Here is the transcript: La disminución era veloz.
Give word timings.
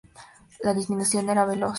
La 0.63 0.73
disminución 0.73 1.29
era 1.29 1.45
veloz. 1.45 1.69